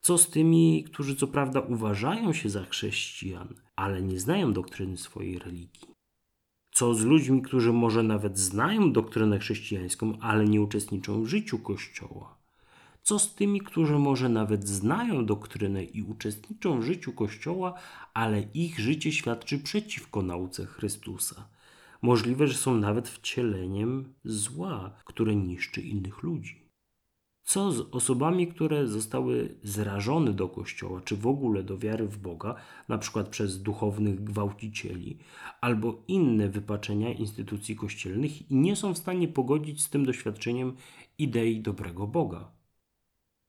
[0.00, 5.38] Co z tymi, którzy co prawda uważają się za chrześcijan, ale nie znają doktryny swojej
[5.38, 5.89] religii?
[6.72, 12.40] Co z ludźmi, którzy może nawet znają doktrynę chrześcijańską, ale nie uczestniczą w życiu Kościoła?
[13.02, 17.74] Co z tymi, którzy może nawet znają doktrynę i uczestniczą w życiu Kościoła,
[18.14, 21.48] ale ich życie świadczy przeciwko nauce Chrystusa?
[22.02, 26.59] Możliwe, że są nawet wcieleniem zła, które niszczy innych ludzi.
[27.42, 32.54] Co z osobami, które zostały zrażone do Kościoła, czy w ogóle do wiary w Boga,
[32.88, 35.18] na przykład przez duchownych gwałcicieli,
[35.60, 40.76] albo inne wypaczenia instytucji kościelnych i nie są w stanie pogodzić z tym doświadczeniem
[41.18, 42.52] idei dobrego Boga?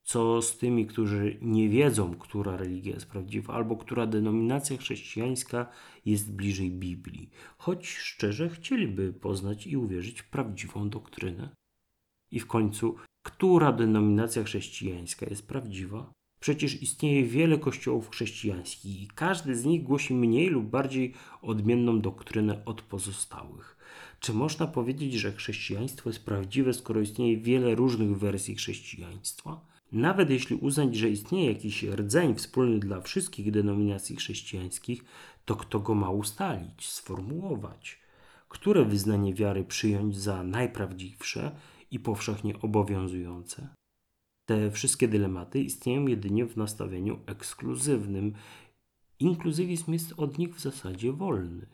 [0.04, 5.70] Co z tymi, którzy nie wiedzą, która religia jest prawdziwa, albo która denominacja chrześcijańska
[6.06, 11.50] jest bliżej Biblii, choć szczerze chcieliby poznać i uwierzyć w prawdziwą doktrynę?
[12.32, 16.12] I w końcu, która denominacja chrześcijańska jest prawdziwa?
[16.40, 22.66] Przecież istnieje wiele kościołów chrześcijańskich i każdy z nich głosi mniej lub bardziej odmienną doktrynę
[22.66, 23.78] od pozostałych.
[24.20, 29.62] Czy można powiedzieć, że chrześcijaństwo jest prawdziwe, skoro istnieje wiele różnych wersji chrześcijaństwa?
[29.92, 35.04] Nawet jeśli uznać, że istnieje jakiś rdzeń wspólny dla wszystkich denominacji chrześcijańskich,
[35.46, 38.00] to kto go ma ustalić, sformułować?
[38.50, 41.52] Które wyznanie wiary przyjąć za najprawdziwsze
[41.92, 43.76] i powszechnie obowiązujące.
[44.46, 48.34] Te wszystkie dylematy istnieją jedynie w nastawieniu ekskluzywnym.
[49.20, 51.68] Inkluzywizm jest od nich w zasadzie wolny.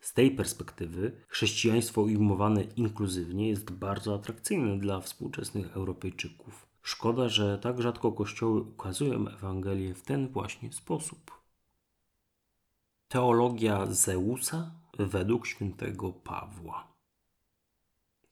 [0.00, 6.66] Z tej perspektywy chrześcijaństwo ujmowane inkluzywnie jest bardzo atrakcyjne dla współczesnych Europejczyków.
[6.82, 11.30] Szkoda, że tak rzadko kościoły ukazują Ewangelię w ten właśnie sposób.
[13.08, 16.95] Teologia Zeusa według świętego Pawła.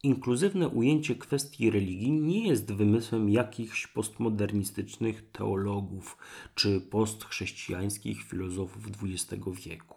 [0.05, 6.17] Inkluzywne ujęcie kwestii religii nie jest wymysłem jakichś postmodernistycznych teologów
[6.55, 9.97] czy postchrześcijańskich filozofów XX wieku.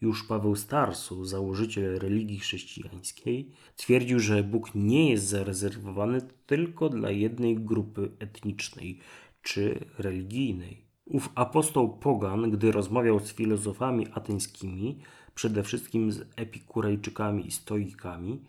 [0.00, 7.56] Już Paweł Starsu, założyciel religii chrześcijańskiej, twierdził, że Bóg nie jest zarezerwowany tylko dla jednej
[7.56, 8.98] grupy etnicznej
[9.42, 10.84] czy religijnej.
[11.04, 14.98] Ów apostoł Pogan, gdy rozmawiał z filozofami ateńskimi,
[15.34, 18.40] przede wszystkim z epikurejczykami i stoikami,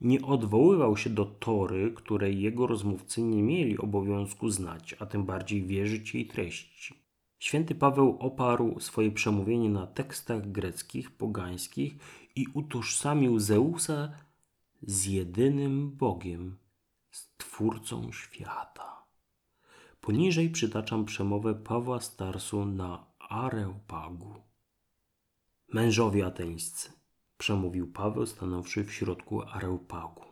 [0.00, 5.62] nie odwoływał się do tory, której jego rozmówcy nie mieli obowiązku znać, a tym bardziej
[5.62, 6.94] wierzyć jej treści.
[7.38, 11.96] Święty Paweł oparł swoje przemówienie na tekstach greckich, pogańskich
[12.36, 14.12] i utożsamił Zeusa
[14.82, 16.56] z jedynym Bogiem,
[17.10, 19.06] Stwórcą świata.
[20.00, 24.34] Poniżej przytaczam przemowę Pawła Starsu na Areopagu.
[25.72, 26.99] Mężowie ateńscy
[27.40, 30.24] przemówił Paweł, stanąwszy w środku areopagu.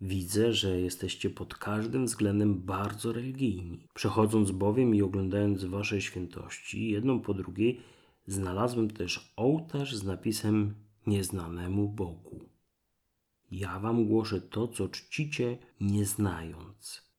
[0.00, 3.88] Widzę, że jesteście pod każdym względem bardzo religijni.
[3.94, 7.80] Przechodząc bowiem i oglądając wasze świętości, jedną po drugiej,
[8.26, 10.74] znalazłem też ołtarz z napisem
[11.06, 12.40] Nieznanemu Bogu.
[13.50, 17.10] Ja wam głoszę to, co czcicie, nie znając.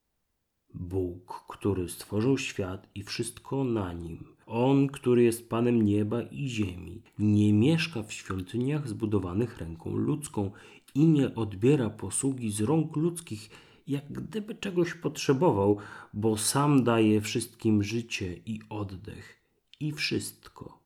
[0.74, 7.02] Bóg, który stworzył świat i wszystko na nim, On, który jest Panem nieba i ziemi,
[7.20, 10.52] nie mieszka w świątyniach zbudowanych ręką ludzką
[10.96, 13.50] i nie odbiera posługi z rąk ludzkich,
[13.88, 15.78] jak gdyby czegoś potrzebował,
[16.14, 19.42] bo sam daje wszystkim życie i oddech
[19.80, 20.81] i wszystko.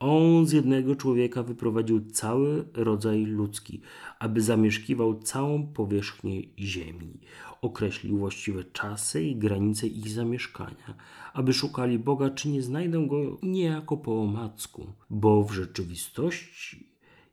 [0.00, 3.80] On z jednego człowieka wyprowadził cały rodzaj ludzki,
[4.18, 7.20] aby zamieszkiwał całą powierzchnię ziemi.
[7.62, 10.94] Określił właściwe czasy i granice ich zamieszkania,
[11.32, 16.88] aby szukali Boga, czy nie znajdą go niejako po omacku, bo w rzeczywistości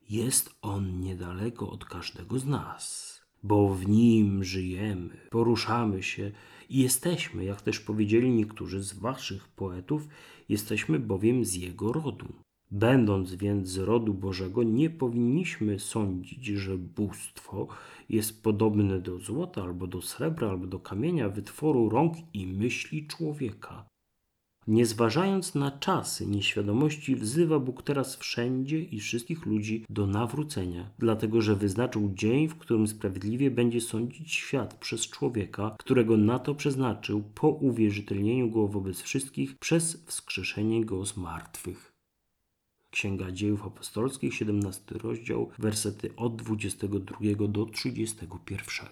[0.10, 6.32] jest on niedaleko od każdego z nas, bo w nim żyjemy, poruszamy się
[6.70, 10.08] i jesteśmy, jak też powiedzieli niektórzy z waszych poetów,
[10.50, 12.45] jesteśmy bowiem z jego rodu.
[12.76, 17.68] Będąc więc z rodu Bożego, nie powinniśmy sądzić, że bóstwo
[18.10, 23.86] jest podobne do złota, albo do srebra, albo do kamienia, wytworu rąk i myśli człowieka.
[24.68, 31.42] Nie zważając na czasy nieświadomości, wzywa Bóg teraz wszędzie i wszystkich ludzi do nawrócenia, dlatego
[31.42, 37.24] że wyznaczył dzień, w którym sprawiedliwie będzie sądzić świat przez człowieka, którego na to przeznaczył
[37.36, 41.95] po uwierzytelnieniu go wobec wszystkich przez wskrzeszenie go z martwych.
[42.96, 48.88] Księga Dziejów Apostolskich, 17 rozdział, wersety od 22 do 31.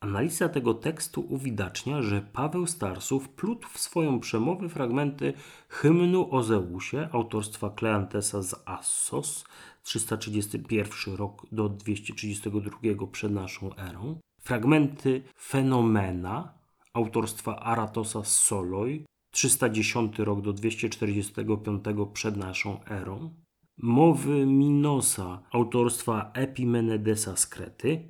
[0.00, 5.32] Analiza tego tekstu uwidacznia, że Paweł Starsów plótł w swoją przemowę fragmenty
[5.68, 9.44] hymnu o Zeusie autorstwa Kleantesa z Assos
[9.82, 16.54] 331 rok do 232 przed naszą erą, fragmenty Fenomena
[16.92, 21.74] autorstwa Aratosa z Soloj 310 rok do 245
[22.12, 23.34] przed naszą erą,
[23.78, 28.08] mowy Minosa autorstwa Epimenedesa z Krety,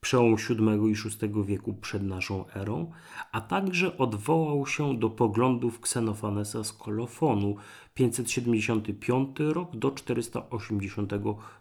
[0.00, 2.90] przełom VII i VI wieku przed naszą erą,
[3.32, 7.56] a także odwołał się do poglądów Ksenofanesa z Kolofonu
[7.94, 11.12] 575 rok do 480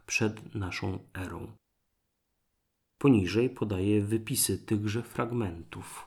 [0.06, 1.48] przed naszą erą.
[2.98, 6.07] Poniżej podaje wypisy tychże fragmentów.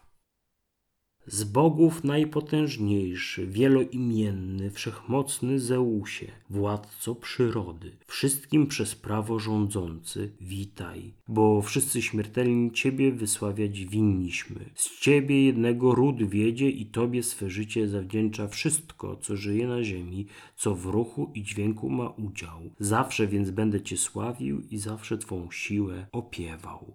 [1.33, 12.03] Z bogów najpotężniejszy, wieloimienny, wszechmocny Zeusie, władco przyrody, wszystkim przez prawo rządzący, witaj, bo wszyscy
[12.03, 14.71] śmiertelni Ciebie wysławiać winniśmy.
[14.75, 20.27] Z Ciebie jednego ród wiedzie i Tobie swe życie zawdzięcza wszystko, co żyje na ziemi,
[20.57, 22.71] co w ruchu i dźwięku ma udział.
[22.81, 26.95] Zawsze więc będę Cię sławił i zawsze Twą siłę opiewał.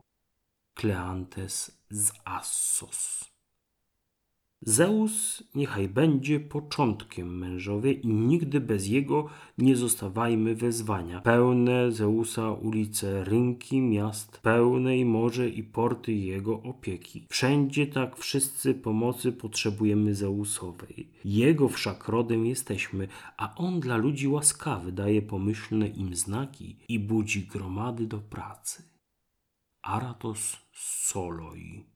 [0.74, 3.35] Kleantes z Assos
[4.67, 11.21] Zeus niechaj będzie początkiem mężowie i nigdy bez jego nie zostawajmy wezwania.
[11.21, 17.28] Pełne Zeusa ulice, rynki miast, pełnej morze i porty jego opieki.
[17.30, 21.10] Wszędzie tak wszyscy pomocy potrzebujemy Zeusowej.
[21.25, 27.47] Jego wszak rodem jesteśmy, a on dla ludzi łaskawy daje pomyślne im znaki i budzi
[27.47, 28.84] gromady do pracy.
[29.82, 31.94] Aratos Soloi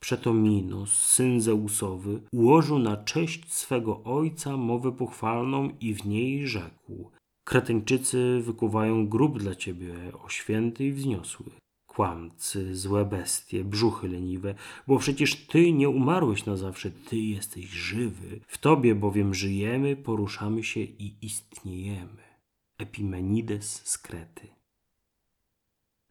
[0.00, 7.10] Przeto Minos, syn Zeusowy, ułożył na cześć swego ojca mowę pochwalną i w niej rzekł
[7.48, 11.46] Kreteńczycy wykuwają grób dla ciebie, o święty i wzniosły.
[11.86, 14.54] Kłamcy, złe bestie, brzuchy leniwe,
[14.86, 18.40] bo przecież ty nie umarłeś na zawsze, ty jesteś żywy.
[18.46, 22.22] W tobie bowiem żyjemy, poruszamy się i istniejemy.
[22.78, 24.55] Epimenides z Krety.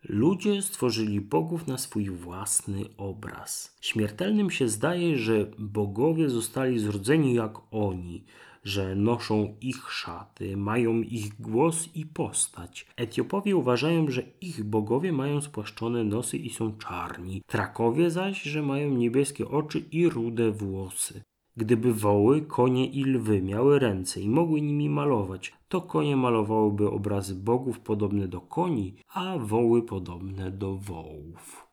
[0.09, 3.77] Ludzie stworzyli bogów na swój własny obraz.
[3.81, 8.23] Śmiertelnym się zdaje, że bogowie zostali zrodzeni jak oni,
[8.63, 12.87] że noszą ich szaty, mają ich głos i postać.
[12.95, 18.89] Etiopowie uważają, że ich bogowie mają spłaszczone nosy i są czarni, Trakowie zaś, że mają
[18.89, 21.21] niebieskie oczy i rude włosy.
[21.57, 27.35] Gdyby woły, konie i lwy miały ręce i mogły nimi malować, to konie malowałyby obrazy
[27.35, 31.67] bogów podobne do koni, a woły podobne do wołów.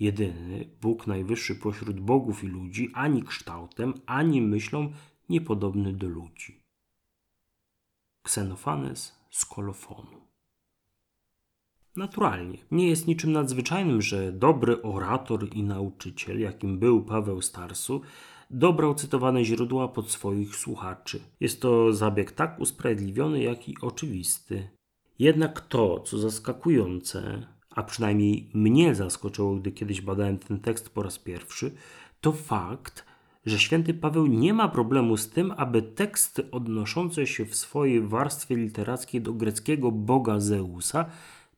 [0.00, 4.92] Jedyny Bóg najwyższy pośród bogów i ludzi, ani kształtem, ani myślą
[5.28, 6.62] niepodobny do ludzi.
[8.22, 10.22] Ksenofanes z kolofonu.
[11.96, 18.00] Naturalnie, nie jest niczym nadzwyczajnym, że dobry orator i nauczyciel, jakim był Paweł Starsu,
[18.52, 21.20] dobrał cytowane źródła pod swoich słuchaczy.
[21.40, 24.68] Jest to zabieg tak usprawiedliwiony, jak i oczywisty.
[25.18, 31.18] Jednak to, co zaskakujące, a przynajmniej mnie zaskoczyło, gdy kiedyś badałem ten tekst po raz
[31.18, 31.70] pierwszy,
[32.20, 33.04] to fakt,
[33.46, 38.56] że święty Paweł nie ma problemu z tym, aby teksty odnoszące się w swojej warstwie
[38.56, 41.06] literackiej do greckiego boga Zeusa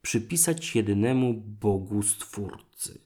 [0.03, 3.01] przypisać jedynemu Bogu Stwórcy.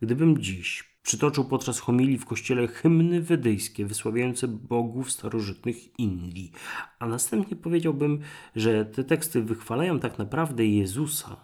[0.00, 6.52] Gdybym dziś Przytoczył podczas homilii w kościele hymny wedyjskie wysławiające bogów starożytnych Indii,
[6.98, 8.20] a następnie powiedziałbym,
[8.56, 11.36] że te teksty wychwalają tak naprawdę Jezusa,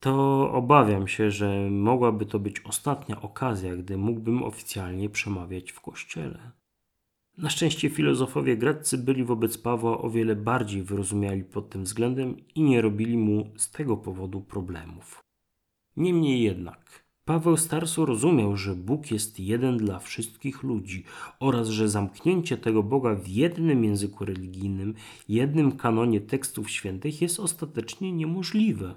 [0.00, 6.50] to obawiam się, że mogłaby to być ostatnia okazja, gdy mógłbym oficjalnie przemawiać w kościele.
[7.38, 12.62] Na szczęście filozofowie greccy byli wobec Pawła o wiele bardziej wyrozumiali pod tym względem i
[12.62, 15.24] nie robili mu z tego powodu problemów.
[15.96, 21.04] Niemniej jednak, Paweł Starsu rozumiał, że Bóg jest jeden dla wszystkich ludzi
[21.40, 24.94] oraz że zamknięcie tego Boga w jednym języku religijnym,
[25.28, 28.94] jednym kanonie tekstów świętych jest ostatecznie niemożliwe.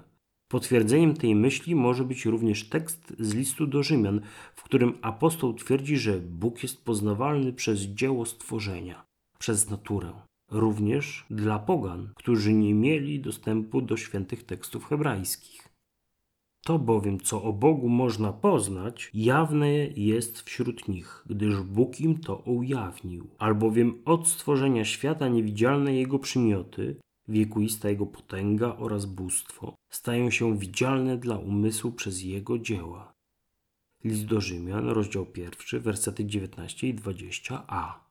[0.48, 4.20] Potwierdzeniem tej myśli może być również tekst z listu do Rzymian,
[4.54, 9.04] w którym apostoł twierdzi, że Bóg jest poznawalny przez dzieło stworzenia,
[9.38, 10.12] przez naturę.
[10.50, 15.67] Również dla pogan, którzy nie mieli dostępu do świętych tekstów hebrajskich.
[16.68, 22.36] To bowiem, co o Bogu można poznać, jawne jest wśród nich, gdyż Bóg im to
[22.36, 23.30] ujawnił.
[23.38, 26.96] Albowiem od stworzenia świata niewidzialne Jego przymioty,
[27.28, 33.12] wiekuista Jego potęga oraz bóstwo, stają się widzialne dla umysłu przez Jego dzieła.
[34.04, 38.07] List do Rzymian, rozdział 1, wersety 19 i 20a.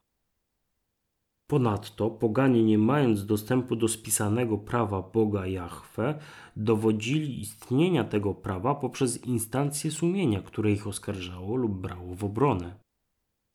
[1.47, 6.19] Ponadto poganie, nie mając dostępu do spisanego prawa Boga Jahwe,
[6.55, 12.79] dowodzili istnienia tego prawa poprzez instancje sumienia, które ich oskarżało lub brało w obronę.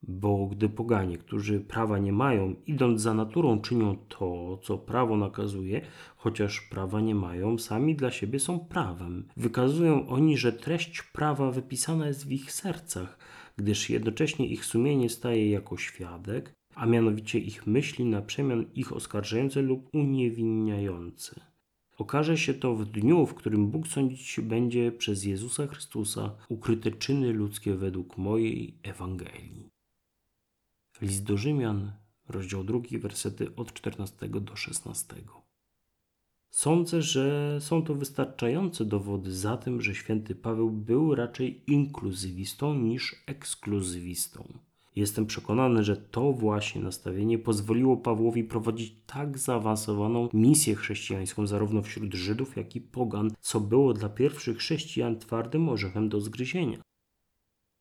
[0.02, 5.80] Bo gdy poganie, którzy prawa nie mają, idąc za naturą, czynią to, co prawo nakazuje,
[6.16, 9.28] chociaż prawa nie mają, sami dla siebie są prawem.
[9.36, 13.18] Wykazują oni, że treść prawa wypisana jest w ich sercach,
[13.56, 19.62] gdyż jednocześnie ich sumienie staje jako świadek, a mianowicie ich myśli na przemian ich oskarżające
[19.62, 21.40] lub uniewinniające.
[21.98, 27.32] Okaże się to w dniu, w którym Bóg sądzić będzie przez Jezusa Chrystusa ukryte czyny
[27.32, 29.68] ludzkie według mojej Ewangelii.
[31.02, 31.92] List do Rzymian,
[32.28, 35.16] rozdział 2, wersety od 14 do 16.
[36.50, 43.22] Sądzę, że są to wystarczające dowody za tym, że święty Paweł był raczej inkluzywistą niż
[43.26, 44.58] ekskluzywistą.
[44.96, 52.14] Jestem przekonany, że to właśnie nastawienie pozwoliło Pawłowi prowadzić tak zaawansowaną misję chrześcijańską zarówno wśród
[52.14, 56.78] Żydów, jak i pogan, co było dla pierwszych chrześcijan twardym orzechem do zgryzienia.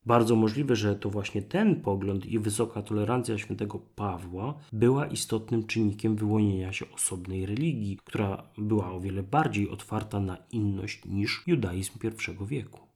[0.06, 6.16] Bardzo możliwe, że to właśnie ten pogląd i wysoka tolerancja świętego Pawła była istotnym czynnikiem
[6.16, 12.46] wyłonienia się osobnej religii, która była o wiele bardziej otwarta na inność niż judaizm I
[12.46, 12.91] wieku.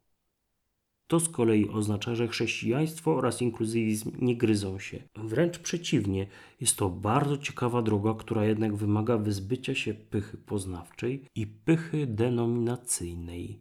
[1.07, 5.03] To z kolei oznacza, że chrześcijaństwo oraz inkluzywizm nie gryzą się.
[5.17, 6.27] Wręcz przeciwnie,
[6.61, 13.61] jest to bardzo ciekawa droga, która jednak wymaga wyzbycia się pychy poznawczej i pychy denominacyjnej.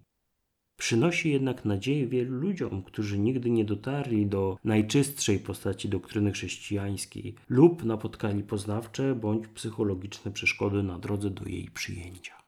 [0.78, 7.84] Przynosi jednak nadzieję wielu ludziom, którzy nigdy nie dotarli do najczystszej postaci doktryny chrześcijańskiej lub
[7.84, 12.42] napotkali poznawcze bądź psychologiczne przeszkody na drodze do jej przyjęcia.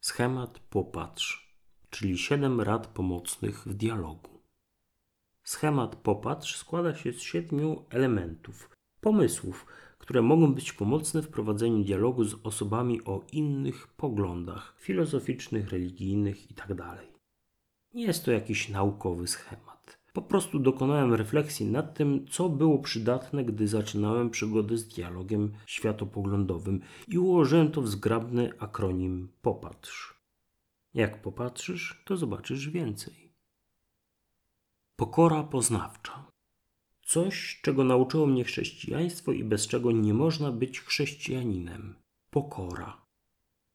[0.00, 1.45] Schemat popatrz,
[1.96, 4.30] czyli siedem rad pomocnych w dialogu.
[5.44, 8.70] Schemat popatrz składa się z siedmiu elementów,
[9.00, 9.66] pomysłów,
[9.98, 16.74] które mogą być pomocne w prowadzeniu dialogu z osobami o innych poglądach filozoficznych, religijnych itd.
[16.76, 17.06] Tak
[17.94, 19.98] Nie jest to jakiś naukowy schemat.
[20.12, 26.80] Po prostu dokonałem refleksji nad tym, co było przydatne, gdy zaczynałem przygodę z dialogiem światopoglądowym
[27.08, 30.15] i ułożyłem to w zgrabny akronim Popatrz.
[30.96, 33.32] Jak popatrzysz, to zobaczysz więcej.
[34.96, 36.30] Pokora poznawcza.
[37.02, 41.94] Coś, czego nauczyło mnie chrześcijaństwo i bez czego nie można być chrześcijaninem.
[42.30, 43.06] Pokora.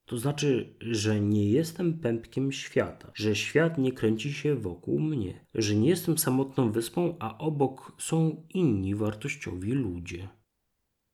[0.04, 5.74] To znaczy, że nie jestem pępkiem świata, że świat nie kręci się wokół mnie, że
[5.74, 10.28] nie jestem samotną wyspą, a obok są inni wartościowi ludzie.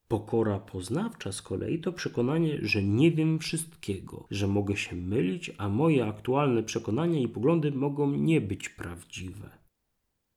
[0.09, 5.69] Pokora poznawcza z kolei to przekonanie, że nie wiem wszystkiego, że mogę się mylić, a
[5.69, 9.59] moje aktualne przekonania i poglądy mogą nie być prawdziwe.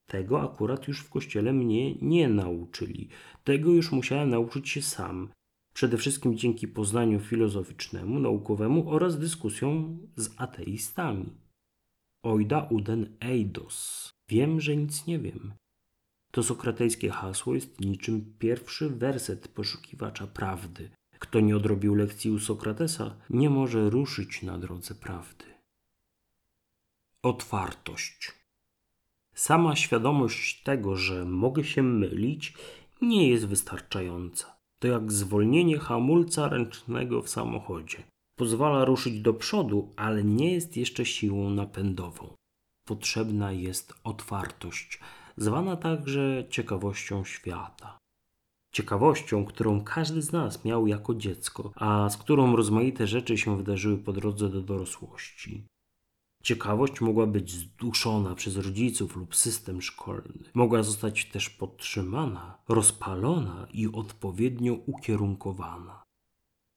[0.09, 3.09] Tego akurat już w kościele mnie nie nauczyli.
[3.43, 5.30] Tego już musiałem nauczyć się sam.
[5.74, 11.30] Przede wszystkim dzięki poznaniu filozoficznemu, naukowemu oraz dyskusjom z ateistami.
[12.24, 14.09] Oida uden eidos.
[14.30, 15.53] Wiem, że nic nie wiem.
[16.32, 20.89] To sokratejskie hasło jest niczym pierwszy werset poszukiwacza prawdy.
[21.19, 25.45] Kto nie odrobił lekcji u Sokratesa, nie może ruszyć na drodze prawdy.
[27.23, 28.32] Otwartość.
[29.34, 32.53] Sama świadomość tego, że mogę się mylić,
[33.01, 34.55] nie jest wystarczająca.
[34.79, 38.03] To jak zwolnienie hamulca ręcznego w samochodzie.
[38.36, 42.34] Pozwala ruszyć do przodu, ale nie jest jeszcze siłą napędową.
[42.88, 44.99] Potrzebna jest otwartość,
[45.38, 47.97] zwana także ciekawością świata.
[48.71, 53.97] Ciekawością, którą każdy z nas miał jako dziecko, a z którą rozmaite rzeczy się wydarzyły
[53.97, 55.65] po drodze do dorosłości.
[56.43, 60.49] Ciekawość mogła być zduszona przez rodziców lub system szkolny.
[60.53, 66.03] Mogła zostać też podtrzymana, rozpalona i odpowiednio ukierunkowana.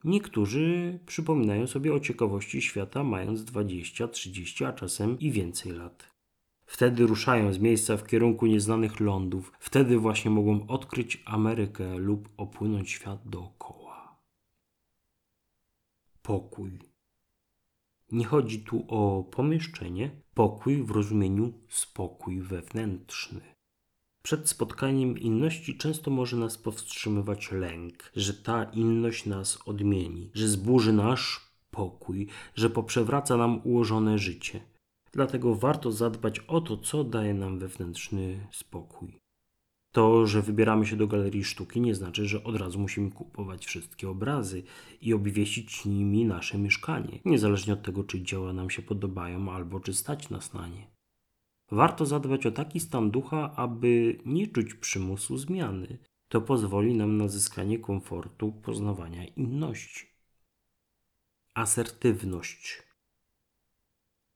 [0.05, 6.14] Niektórzy przypominają sobie o ciekawości świata mając 20, 30, a czasem i więcej lat.
[6.67, 12.91] Wtedy ruszają z miejsca w kierunku nieznanych lądów, wtedy właśnie mogą odkryć Amerykę lub opłynąć
[12.91, 14.19] świat dookoła.
[16.23, 16.79] Pokój.
[18.13, 23.41] Nie chodzi tu o pomieszczenie, pokój w rozumieniu spokój wewnętrzny.
[24.23, 30.93] Przed spotkaniem inności często może nas powstrzymywać lęk, że ta inność nas odmieni, że zburzy
[30.93, 31.41] nasz
[31.71, 34.61] pokój, że poprzewraca nam ułożone życie.
[35.15, 39.21] Dlatego warto zadbać o to, co daje nam wewnętrzny spokój.
[39.93, 44.09] To, że wybieramy się do galerii sztuki, nie znaczy, że od razu musimy kupować wszystkie
[44.09, 44.63] obrazy
[45.01, 49.95] i obwieścić nimi nasze mieszkanie, niezależnie od tego, czy dzieła nam się podobają albo czy
[49.95, 50.91] stać nas na nie.
[51.71, 55.99] Warto zadbać o taki stan ducha, aby nie czuć przymusu zmiany.
[56.29, 60.07] To pozwoli nam na zyskanie komfortu poznawania inności.
[61.55, 62.94] Asertywność.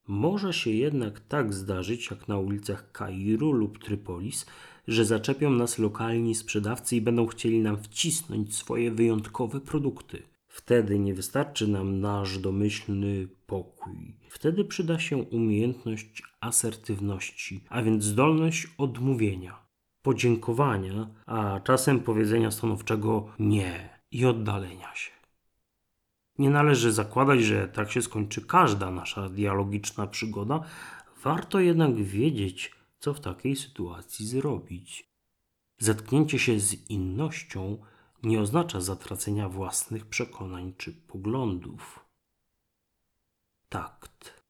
[0.08, 4.46] Może się jednak tak zdarzyć, jak na ulicach Kairu lub Trypolis,
[4.88, 10.22] że zaczepią nas lokalni sprzedawcy i będą chcieli nam wcisnąć swoje wyjątkowe produkty.
[10.46, 14.14] Wtedy nie wystarczy nam nasz domyślny pokój.
[14.30, 19.66] Wtedy przyda się umiejętność asertywności, a więc zdolność odmówienia,
[20.02, 25.17] podziękowania, a czasem powiedzenia stanowczego nie i oddalenia się.
[26.38, 30.64] Nie należy zakładać, że tak się skończy każda nasza dialogiczna przygoda,
[31.22, 35.08] warto jednak wiedzieć, co w takiej sytuacji zrobić.
[35.78, 37.78] Zetknięcie się z innością
[38.22, 42.00] nie oznacza zatracenia własnych przekonań czy poglądów.
[43.68, 44.42] Takt.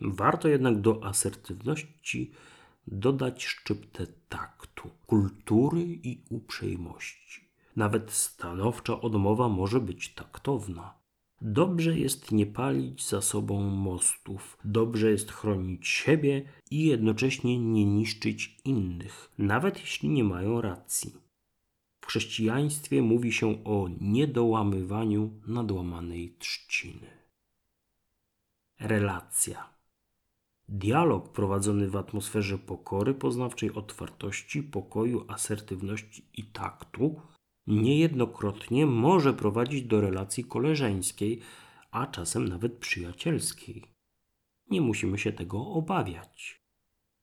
[0.00, 2.32] Warto jednak do asertywności
[2.86, 7.48] dodać szczyptę taktu, kultury i uprzejmości.
[7.76, 11.01] Nawet stanowcza odmowa może być taktowna.
[11.44, 18.56] Dobrze jest nie palić za sobą mostów, dobrze jest chronić siebie i jednocześnie nie niszczyć
[18.64, 21.14] innych, nawet jeśli nie mają racji.
[22.00, 27.06] W chrześcijaństwie mówi się o niedołamywaniu nadłamanej trzciny.
[28.80, 29.68] Relacja.
[30.68, 37.20] Dialog prowadzony w atmosferze pokory, poznawczej otwartości, pokoju, asertywności i taktu
[37.66, 41.40] niejednokrotnie może prowadzić do relacji koleżeńskiej,
[41.90, 43.84] a czasem nawet przyjacielskiej.
[44.70, 46.62] Nie musimy się tego obawiać.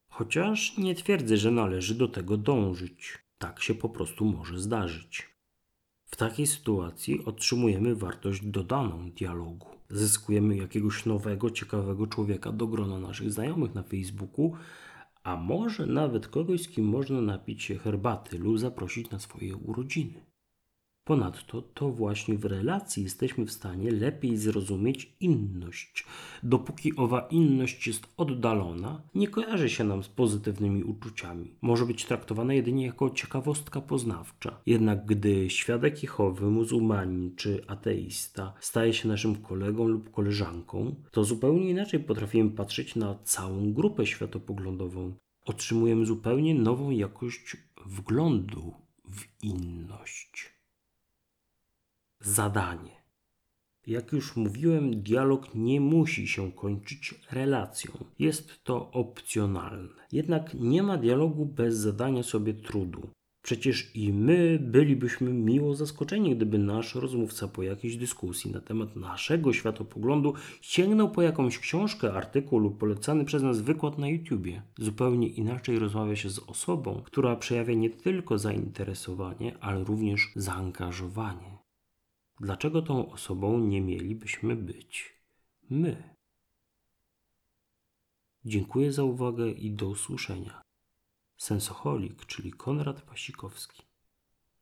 [0.08, 3.18] Chociaż nie twierdzę, że należy do tego dążyć.
[3.38, 5.30] Tak się po prostu może zdarzyć.
[6.04, 9.66] W takiej sytuacji otrzymujemy wartość dodaną dialogu.
[9.90, 14.52] Zyskujemy jakiegoś nowego, ciekawego człowieka do grona naszych znajomych na Facebooku,
[15.22, 20.29] a może nawet kogoś, z kim można napić się herbaty lub zaprosić na swoje urodziny.
[21.10, 26.04] Ponadto to właśnie w relacji jesteśmy w stanie lepiej zrozumieć inność.
[26.42, 31.54] Dopóki owa inność jest oddalona, nie kojarzy się nam z pozytywnymi uczuciami.
[31.62, 34.60] Może być traktowana jedynie jako ciekawostka poznawcza.
[34.66, 41.70] Jednak gdy świadek Jehowy, muzułmanin czy ateista staje się naszym kolegą lub koleżanką, to zupełnie
[41.70, 45.14] inaczej potrafimy patrzeć na całą grupę światopoglądową.
[45.46, 47.56] Otrzymujemy zupełnie nową jakość
[47.86, 50.59] wglądu w inność
[52.20, 53.00] zadanie.
[53.86, 57.92] Jak już mówiłem, dialog nie musi się kończyć relacją.
[58.18, 60.06] Jest to opcjonalne.
[60.12, 63.10] Jednak nie ma dialogu bez zadania sobie trudu.
[63.42, 69.52] Przecież i my bylibyśmy miło zaskoczeni, gdyby nasz rozmówca po jakiejś dyskusji na temat naszego
[69.52, 74.62] światopoglądu sięgnął po jakąś książkę, artykuł lub polecany przez nas wykład na YouTubie.
[74.78, 81.59] Zupełnie inaczej rozmawia się z osobą, która przejawia nie tylko zainteresowanie, ale również zaangażowanie.
[82.40, 85.14] Dlaczego tą osobą nie mielibyśmy być
[85.70, 86.14] my?
[88.44, 90.62] Dziękuję za uwagę i do usłyszenia.
[91.36, 93.89] Sensoholik, czyli Konrad Pasikowski.